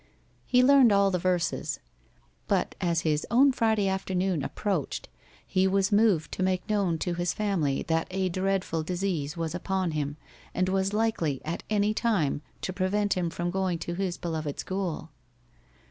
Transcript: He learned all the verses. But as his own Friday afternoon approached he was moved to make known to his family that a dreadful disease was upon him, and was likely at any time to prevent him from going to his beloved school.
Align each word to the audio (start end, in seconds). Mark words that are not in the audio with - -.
He 0.47 0.63
learned 0.63 0.91
all 0.91 1.11
the 1.11 1.19
verses. 1.19 1.79
But 2.47 2.73
as 2.81 3.01
his 3.01 3.23
own 3.29 3.51
Friday 3.51 3.87
afternoon 3.87 4.41
approached 4.43 5.09
he 5.45 5.67
was 5.67 5.91
moved 5.91 6.31
to 6.31 6.41
make 6.41 6.67
known 6.67 6.97
to 6.97 7.13
his 7.13 7.35
family 7.35 7.83
that 7.83 8.07
a 8.09 8.27
dreadful 8.27 8.81
disease 8.81 9.37
was 9.37 9.53
upon 9.53 9.91
him, 9.91 10.17
and 10.55 10.69
was 10.69 10.91
likely 10.91 11.39
at 11.45 11.61
any 11.69 11.93
time 11.93 12.41
to 12.61 12.73
prevent 12.73 13.13
him 13.13 13.29
from 13.29 13.51
going 13.51 13.77
to 13.77 13.93
his 13.93 14.17
beloved 14.17 14.59
school. 14.59 15.11